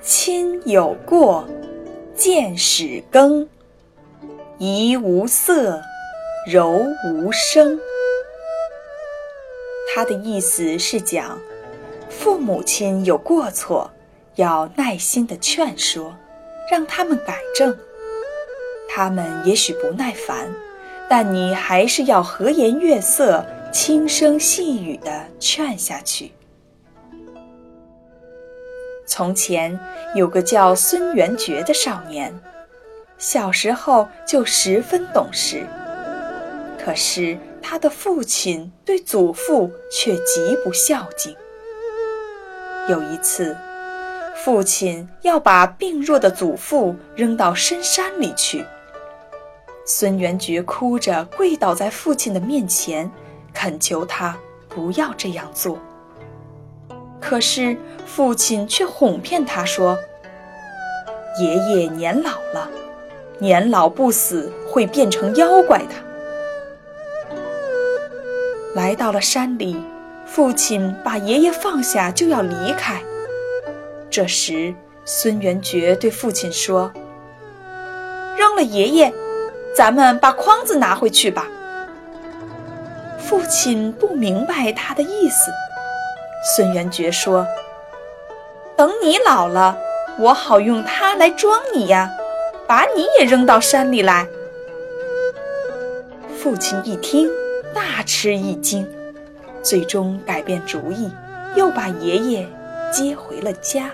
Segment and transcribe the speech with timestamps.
[0.00, 1.44] 亲有过，
[2.14, 3.48] 见始更。
[4.56, 5.82] 怡无色，
[6.46, 7.76] 柔无声。
[9.92, 11.36] 他的意思是讲，
[12.08, 13.90] 父母亲有过错，
[14.36, 16.14] 要耐心的劝说，
[16.70, 17.76] 让他们改正。
[18.88, 20.54] 他们也许不耐烦，
[21.10, 26.30] 但你还是要和颜悦色、轻声细语的劝下去。
[29.08, 29.76] 从前
[30.14, 32.38] 有个叫孙元觉的少年，
[33.16, 35.66] 小时候就十分懂事。
[36.78, 41.34] 可是他的父亲对祖父却极不孝敬。
[42.86, 43.56] 有一次，
[44.44, 48.62] 父亲要把病弱的祖父扔到深山里去，
[49.86, 53.10] 孙元觉哭着跪倒在父亲的面前，
[53.54, 54.36] 恳求他
[54.68, 55.78] 不要这样做。
[57.20, 59.98] 可是父亲却哄骗他说
[61.40, 62.68] ：“爷爷年老了，
[63.38, 65.94] 年老不死会变成妖怪的。”
[68.74, 69.76] 来到了山里，
[70.24, 73.02] 父亲把爷爷放下就要离开。
[74.08, 76.92] 这时，孙元觉对父亲说
[78.38, 79.12] ：“扔了爷爷，
[79.74, 81.46] 咱们把筐子拿回去吧。”
[83.18, 85.50] 父亲不明白他的意思。
[86.42, 87.46] 孙元觉说
[88.76, 89.76] ：“等你老了，
[90.18, 92.10] 我好用它来装你呀，
[92.66, 94.26] 把你也扔到山里来。”
[96.40, 97.28] 父亲一听，
[97.74, 98.88] 大吃一惊，
[99.62, 101.10] 最终改变主意，
[101.56, 102.48] 又把爷爷
[102.92, 103.90] 接回了家。